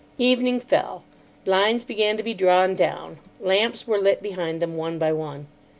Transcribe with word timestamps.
Evening 0.17 0.59
fell. 0.59 1.03
Blinds 1.45 1.83
began 1.83 2.17
to 2.17 2.23
be 2.23 2.33
drawn 2.33 2.73
down. 2.73 3.19
Lamps 3.39 3.85
were 3.85 3.99
lit 3.99 4.19
behind 4.19 4.59
them, 4.59 4.75
one 4.75 4.97
by 4.97 5.11
one. 5.13 5.45